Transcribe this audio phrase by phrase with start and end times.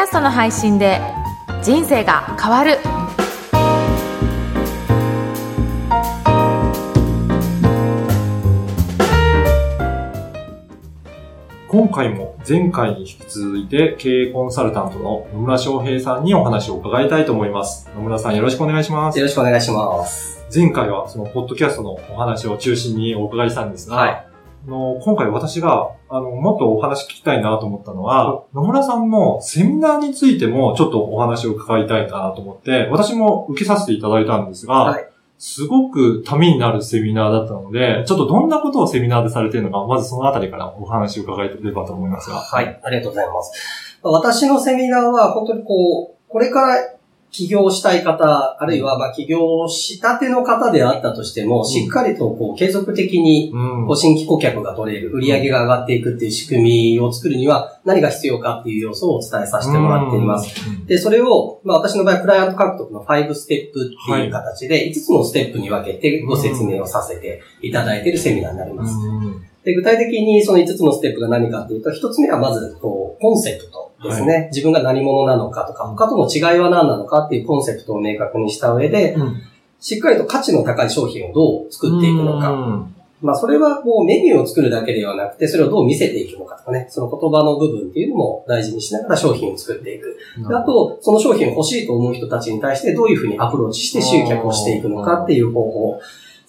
[0.00, 1.00] ャストの配信で
[1.62, 2.78] 人生が変わる
[11.68, 17.88] 今回も前回に引き続いて経営コンサルタントの野村翔平さんにお話を伺いたいと思います。
[17.94, 19.18] 野村さんよろしくお願いします。
[19.18, 20.44] よろしくお願いします。
[20.52, 24.29] 前回はそのポッドキャストのお話を中心にお伺いしたんですが、はい。
[24.66, 35.10] あの今回私があのもっとお話聞きたいなと思ったのは、野村さんのセミナーについてもちょっとお話を伺いたいなと思って、私も受けさせていただいたんですが、はい
[35.42, 42.36] すごくためになるセミナーだったので、ちょっとどんなことをセミナーでされているのか、まずそのあたりからお話を伺えればと思いますが。
[42.36, 42.80] はい。
[42.84, 43.98] ありがとうございます。
[44.02, 46.76] 私のセミナーは本当にこう、これから
[47.30, 60.54] 起業したい方、あるいはまあ起業したての方であったとしても、しっかりとこう継続的にうんこう新規顧客が取れる、売り上げが上がっていくっていう仕組みを作るには何が必要かっていう要素をお伝えさせてもらっています。
[60.54, 60.86] す。
[60.86, 68.94] で、それを、まあ私の場合、クライアント獲得の5ステップっていう形で、5つのステップに分けてご説明をさせていただいているセミナーになります。
[69.60, 74.48] うんで、具体的にその5つのステップが何かというと、1つ目はまず、こう、コンセプトですね。
[74.52, 79.42] 自分が何者なのかとか、他との違いは何なのかっていうコンセプトを明確にした上で、うん
[79.80, 82.50] しっかりと価値の高い商品をどう作っていくのか。
[82.52, 90.16] うんまあ、それはもうメニューを作るだけではなくて、それをどう見せていくのかとかね、その言葉の部分っていうのも大事にしながら商品を作っていく。
[90.48, 96.00] であと、その商品を欲しいと思う人たちに対してどういうふうにアプローチして集客をしていくのかっていう方法。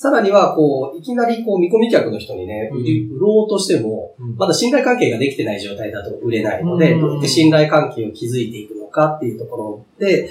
[0.00, 4.36] さらには、こう、いきなりこう、見込み客の人にね、売り売ろうとしても、うん。
[4.36, 7.00] まだ信頼関係ができてない状態だと売れないので、うん。
[7.02, 10.30] どうやって信頼関係を築いていくのかっていうところで、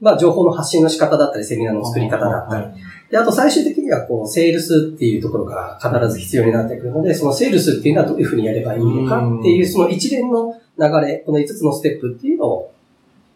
[0.00, 2.66] まあ、情報の発信の仕方だったり、セミナーの作り方だったり、
[3.10, 12.72] で、あと最終的には、こう、セールスっていうところが必ず必要になってくるので、そのセールスっていうのはどういうふうにやればいいのかっていう、その一連の流れ、この5つのステップっていうのを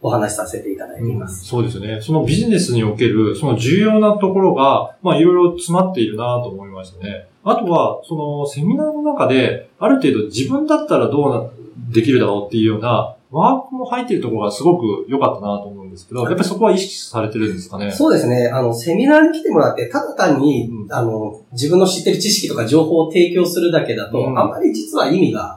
[0.00, 1.44] お話しさせていただいています。
[1.44, 2.00] そうですね。
[2.00, 7.26] そのビジネスにおける、その重要なところが、まあいろいろ詰まっているなと思いましたね。
[7.44, 11.50] あとは、そのセミナーの中で、ある程度自分だったらどうな、
[11.88, 17.90] できるだろうっていうような、ワークも入っているところがすごく良かったなと思うんですけど、やっぱりそこは意識されてるんですかね？
[17.90, 18.48] そうですね。
[18.48, 20.92] あの、セミナーに来てもらって、ただ単に、うん。
[20.92, 24.38] あの、自分の知ってる知識とか情報を提供するだけだと、うん。
[24.38, 25.54] あまり実は意味が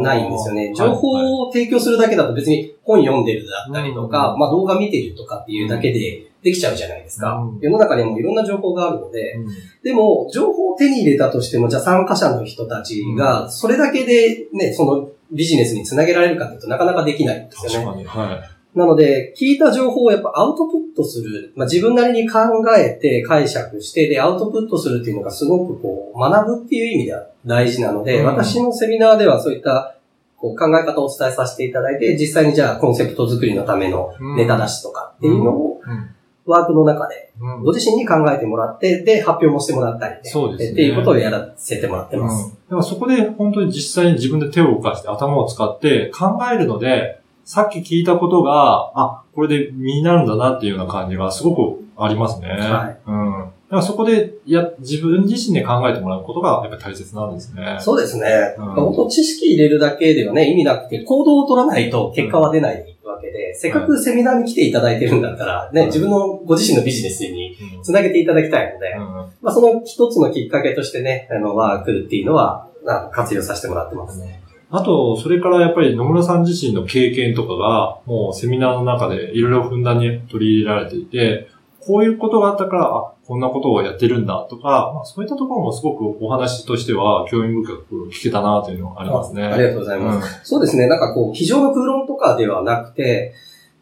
[0.00, 0.66] ないんですよね。
[0.66, 0.74] はい。
[0.74, 4.40] 情報を提供するだけだと別に本読んでるだったりとか、うん。
[4.40, 7.36] まあ動画見てるとかっていうだけでできちゃうじゃないですか。
[7.36, 7.60] うん。
[7.60, 9.46] 世の中にはもういろんな情報があるので、うん。
[9.84, 17.86] でも、情報を手に入れたとしても、じゃあ参加者の人たちが、それだけでね、そのビジネスにつなげられるかというとなかなかできないんですよね。
[17.86, 18.42] 確かに、は
[18.74, 22.40] なので、聞いた情報をやっぱアウトプットする、まあ、自分なりに考
[22.74, 28.26] えて解釈して、で、アウトプットするっていうのがすごくこう、学ぶっていう意味では大事なので、うん。
[28.26, 29.96] 私のセミナーではそういった
[30.38, 34.24] こう考え方をお伝えさせていただいて、実際にじゃあコンセプト作りのためのい。
[34.38, 36.10] ネタ出しとかっていうのをうん
[36.44, 42.44] ワークの中でうんご自身に考えてもらって、で、発表もしてもらったりねそうですねっていうことをやらせてもらってます。
[42.44, 42.50] うん。
[42.50, 52.48] だからそこで本当に実際に自分で手を動かして頭を使って考えるので、さっき聞いたことが、あ、これで身になるんだなっていうような感じがすごくありますね。
[52.48, 53.50] はいうん。
[53.72, 57.78] だからそこで、いや、自分自身で考えてもらうことがやっぱり大切なんですね。
[57.80, 58.54] そうですね。
[58.58, 67.82] うん本当知識入れるだけではね、意味なくて、行動を取らないと結果は出ないわけで、せっかくセミナーに来ていただいてるんだったら、ね、うん自分のご自身のビジネスにうん。
[67.82, 69.04] つなげていただきたいので、うん
[69.40, 74.42] まあその一つのきっかけとしてね、あの、ワークっていうのは、あ活用させてもらってますね。
[74.68, 81.48] あと、それからやっぱり野村さん自身の経験とかが、もうセミナーの中でいろいろふんだんに取り入れられていて、
[81.86, 89.44] こういうことがあったから、あ、こんなことをやってるんだとか、まあ、そういったところもすごくお話としては興味深く聞けたなというのがありますね。
[89.44, 90.44] ありがとうございます。
[90.44, 90.50] す。
[90.50, 90.86] そうですね。
[90.86, 93.34] なんかこう、机上の空論とかではなくて、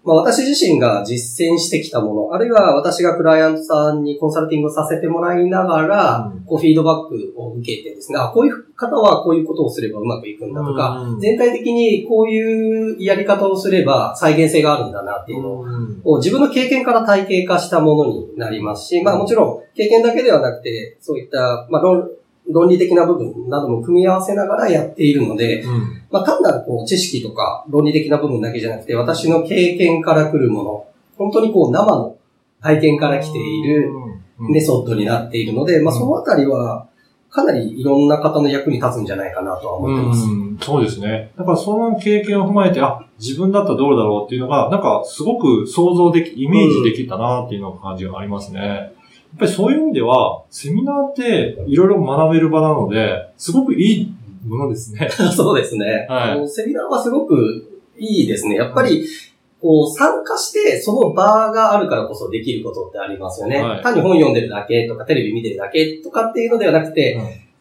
[0.03, 6.44] まあ私自身が実践してきたもの、あるいは私がクライアントさんにコンサルティングをさせてもらいながら、うん。
[6.44, 11.20] こうフィードバックを受けてですね、あ、こういう方はこういうことをすればうまくいくんだとか、うん。
[11.20, 16.00] 全体的にこういうやり方をすれば再現性があるんだなっていうのうん。
[16.05, 22.08] を自分の経験から体系化したものになりますし、まあもちろん経験だけではなくて、そういった、まあ論
[22.52, 30.87] 論理的な部分なども組み合わせながらやっているので、うんまあ、単なるこう知識とか論理的な部分だけじゃなくて、私の経験から来るもの、
[31.17, 32.17] 本当にこう生の
[32.61, 36.87] 体験から来ているうんメソッドになっているので、まあ、そのあたりは、
[37.29, 40.25] かなりいろんな方の役に立つんじゃないかなとは思ってます。
[40.25, 41.31] うん、そうですね。
[41.37, 48.93] だからその経験を踏まえて、あ、自分だったらどうだろうっていうのが、なんかすごく想像でき、イメージできたなっていうのが感じがありますね。
[49.31, 54.15] やっぱりそういう意味では、セミナーっていろいろ学べる場なので、すごくいい
[54.47, 55.09] ものですね。
[55.35, 56.06] そうですね。
[56.09, 58.56] はいあのセミナーはすごくいいですね。
[58.56, 59.06] やっぱり、
[59.61, 63.62] こう、参加して、その場があるからこそできることってありますよね。
[63.62, 67.19] はい単に本読んでるだけとか、テレビ見てるだけとかっていうのではなくて、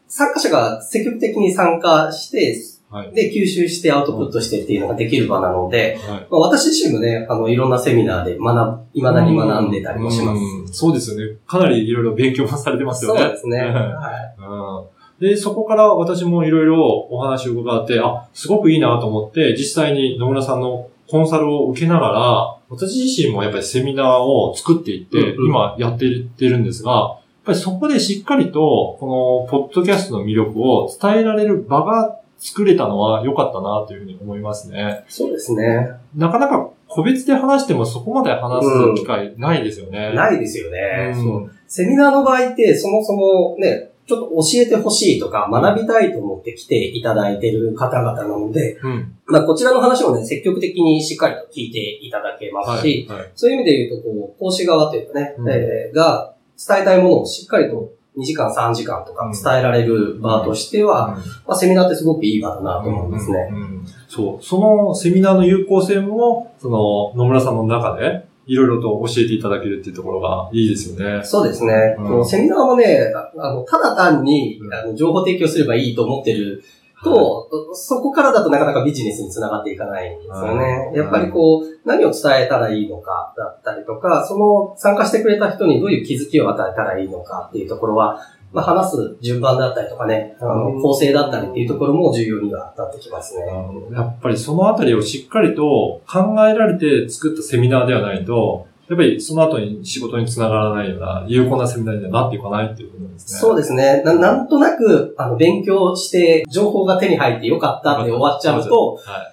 [0.07, 2.57] 参加者が積極的に参加して、
[2.89, 3.13] はい。
[3.13, 6.27] で、吸収してアウトプットしてっていうのができる場なので、はい。
[6.29, 10.39] まあ、私自身もね、あの、いろんなセミナーで学ぶ、未だに学んでたりもします。
[10.39, 11.37] うんそうですよね。
[11.47, 13.21] かなりいろいろ勉強もされてますよね。
[13.21, 13.57] そうですね。
[13.59, 35.03] うんはいうんで、そこから私もいろいろお話を伺って、あ、すごくいいなと思って、実際に野村さんのコンサルを受けながら、私自身もやっぱりセミナーを作っていって、うんうん今やっていってるんですが、やっぱりそこでしっかりと、この、ポッドキャストの魅力を伝えられる場が作れたのは良かったなというふうに思いますね。
[35.07, 35.89] そうですね。
[36.15, 40.13] なかなか個別で話してもそこまで話す機会ないですよね。
[40.13, 41.13] ないですよね。
[41.15, 49.15] うんそうセミナーの場合って、そもそもね、ちょっと教えてほしいとか、学びたいと思って来ていただいている方々なので、うん。
[49.27, 53.19] まあ、こちらの話もね、積極的にしっかりと聞いていただけますし、はい。
[53.19, 53.31] はい。
[53.35, 56.33] そういう意味で言うと、こう、講師側というかね、うんえーが
[56.67, 61.17] 伝えたいものをしっかりと2時間、3時間とか伝えられる場としては、
[61.47, 63.49] まあ、セミナーってすごくいい場だなと思いますね。
[63.51, 64.43] うんうんうんそう。
[64.43, 71.23] そのセミナーの有効性も、その野村さんの中で、いろいろと教えていただけるっていうところがいいですよね。
[71.23, 71.95] そうですね。
[71.99, 76.63] うんセミナーもね、ああの、ただ単にうんあの情報提供すればいいと思ってる
[77.03, 80.57] と、そこからだとなかなかビジネスにつながっていかないんですよはい。
[80.57, 93.45] ねやっぱりこう、何を伝えたらいいのかだったりとか、その参加してくれた人にどういう気づきを与えたらいいのかっていうところは、まあ、話す順番だったりとかね、あのうん構成だったりっていうところも重要にはなってきますね。
[93.91, 103.39] やっぱりそのあたりをしっかりと考えられて作ったセミナーではないと、やっぱりその後に仕事につながらないような有効なセミナーにはなっていかないっていうことですね。
[103.39, 104.01] そうですね。
[104.03, 109.31] ななんとなく、あの、勉強して、情報が手に入ってよかったって終わっちゃうと、は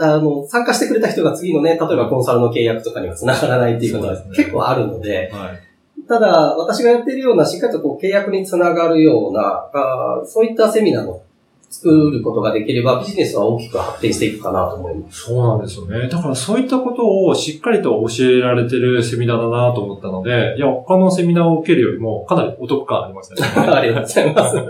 [0.00, 5.36] あの、参加してくれた人が次のね、例えばコンサルの契約とかには繋がらないっていうことはそうですね結構あるので、い。
[5.36, 6.06] はい。
[6.06, 11.24] ただ、私がやっているような、しっかりとこう契約につながるような、あーそういったセミナーを
[11.72, 15.22] 作ることができれば、ビジネスは大きく発展していくかなと思います。
[15.22, 16.06] そうなんですよね。
[16.08, 23.72] だからそういったことをしっかりと教えられてるセミナーだなと思ったので、いや、他のセミナーを受けるよりもかなりお得感ありましたね。
[23.72, 24.56] ありがとうございます。
[24.56, 24.62] は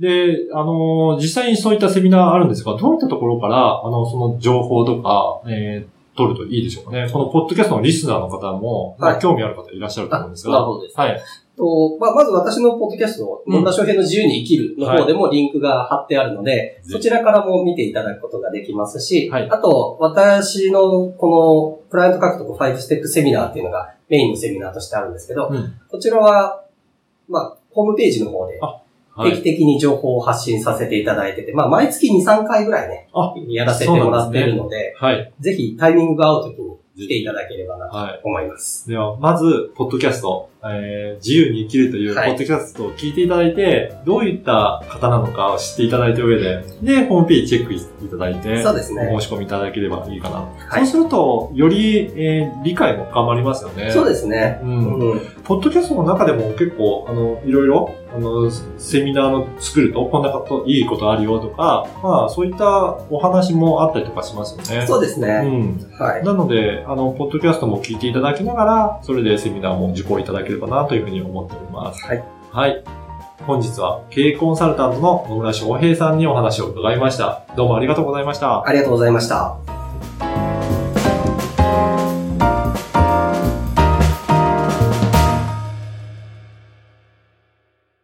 [0.00, 0.02] い。
[0.02, 7.08] で、あのー実際にそういったセミナーあるんですが、どういったところから、あの、その情報とか、えー取るといいでしょうかね。
[7.10, 11.00] このポッドキャストのリスナーの方も、まあはい興味ある方いらっしゃると思うんですが、なるほどです。
[11.00, 11.20] はい。
[11.56, 13.54] と、まあ、まず私のポッドキャスト、うん。
[13.62, 16.90] 野田翔平の自由に生きるの方でもリンクが貼ってあるので、ひ。
[16.90, 19.50] そちらからも見ていただくことができますし、はい。
[19.50, 25.74] あと、私のこのクライアント獲得5ステップセミナーっていうのがメインのセミナーとしてあるんですけど、うん。
[25.88, 26.64] こちらは、
[27.28, 28.82] まあ、ホームページの方であ
[29.14, 29.32] はい。
[29.32, 35.32] 定期的に情報を発信させていただいてて、まあ、毎月2、3回ぐらいねあ、やらせてもらってるので、はい。
[35.38, 38.20] ぜひタイミングが合うときに来ていただければなとはい。
[38.24, 38.88] 思います。
[38.88, 47.78] では、まず、ポッドキャスト、えー自由に生きるというポはいッドキャストを聞いていただいて、どういった方なのかを知っていただいた上で、で、ホームページチェックい
[48.10, 50.36] ただいて、そうですねお申し込みいただければいいかな。
[50.68, 53.90] はいそうすると、より、えー理解も深まりますよね。
[53.90, 54.60] そうですね。
[54.62, 58.48] うんうんポッドキャストの中でも結構、あの、いろいろ、あの、
[58.78, 64.86] セミナーの作ると、こんなこと、いいことあるよとか、まあ、そういったお話もあったりとかしますよね。
[64.86, 65.40] そうですうね。
[65.40, 65.80] ん。
[65.98, 66.24] はい。
[66.24, 72.04] なので、あの、ポッドキャストも聞いていただきながら、それでセミナーも受講いただければなというふうに思っております。
[72.06, 72.24] はい。
[72.50, 72.84] はい。
[73.46, 77.42] 本日は経営コンサルタントの野村翔平さんにお話を伺いました。
[77.56, 78.66] どうもありがとうございました。
[78.66, 79.61] ありがとうございました。